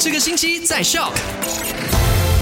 [0.00, 1.12] 这个星期在笑。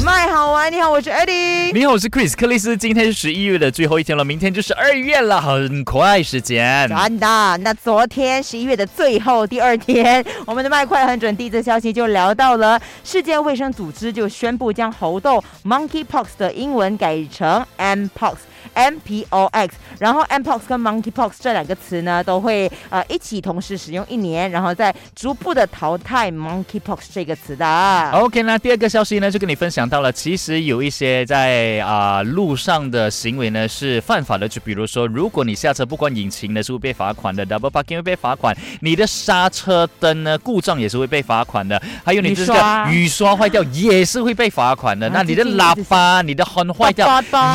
[0.05, 1.73] 麦好玩，你好，我是 Eddie。
[1.73, 2.77] 你好，我是 Chris 克里斯。
[2.77, 6.87] 今天是十一月的最后一天了，明天就是二月了，很快时间。
[6.87, 18.35] 真的，那昨天十一月的最后第二天，我们的麦快很准第一则消息就聊到了世界卫生组织就宣布将猴痘 Monkeypox 的英文改成 Mpox。
[18.77, 28.11] M P O X，然后 M Pox 跟 Monkeypox 这两个词呢，都会呃一起同时使用一年，然后再逐步的淘汰 Monkeypox 这个词的。
[28.13, 45.09] OK，那第二个消息呢，就跟你分享到了，其实有一些在啊路上的行为呢是犯法的，就比如说，如果你下车不关引擎呢，是会被罚款的；double parking 会被罚款；你的刹车灯呢故障也是会被罚款的；还有你这个雨刷坏掉也是会被罚款的。
[45.09, 47.09] 那你的喇叭、你的灯坏掉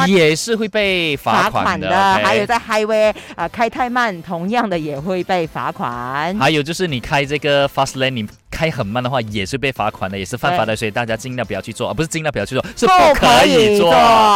[0.08, 1.11] 也是会被。
[1.16, 6.38] 罚款的，还有在 highway 啊开太慢，同样的也会被罚款。
[6.38, 8.28] 还有就是你开这个 fast lane，你。
[8.62, 13.92] 开很慢的话也是被罚款的，也是犯法的，所以大家尽量不要去做，而不是尽量不要去做，是不可以做。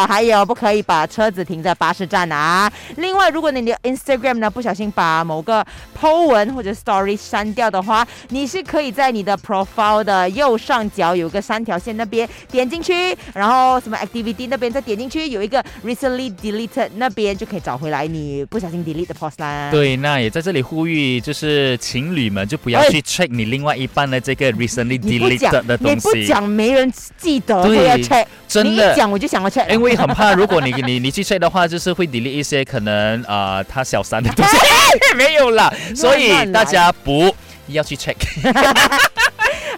[0.07, 2.71] 还有不可以把车子停在巴士站啊。
[2.97, 5.63] 另外，如果你的 Instagram 呢不小心把某个
[5.95, 19.69] po 文或者 story 删掉的话，你是可以在你的 profile 的右上角有个三条线那边点进去，然后什么 activity 那边再点进去，有一个 recently deleted 那边就可以找回来你不小心 delete 的 post 啦。
[19.69, 24.14] 对，那也在这里呼吁，就是情侣们就不要去 check 你另外一半。
[24.15, 27.85] 那这个 recently deleted 的东西，你不讲没人记得，对。
[27.85, 28.25] 要 check。
[28.47, 34.57] 真的，讲我就想要 check，因为很怕，如果你 你你去 check 的话，就是会 delete 一些可能啊他小三的东西，
[35.17, 37.35] 没有啦，所以大家不
[37.67, 38.15] 要去 check。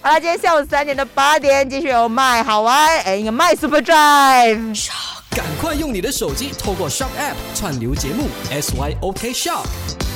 [0.03, 4.88] 好了，今天下午三点到八点继续有麦好玩，哎，一个麦 Super Drive，
[5.31, 10.06] 赶快用你的手机透过 Shop App 串流节目 SYOK Shop。